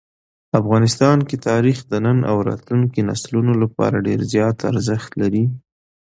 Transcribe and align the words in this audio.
افغانستان 0.59 1.17
کې 1.27 1.35
تاریخ 1.49 1.77
د 1.91 1.93
نن 2.05 2.17
او 2.29 2.37
راتلونکي 2.49 2.99
نسلونو 3.09 3.53
لپاره 3.63 4.03
ډېر 4.07 4.19
زیات 4.33 4.57
ارزښت 4.71 5.11
لري. 5.21 5.45